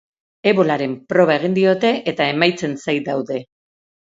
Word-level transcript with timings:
Ebolaren 0.51 0.95
proba 1.13 1.35
egin 1.41 1.53
diote 1.59 1.93
eta 2.13 2.31
emaitzen 2.33 2.75
zain 2.87 3.07
daude. 3.11 3.43